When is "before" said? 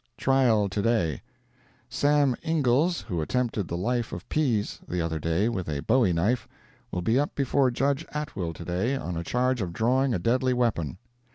7.35-7.69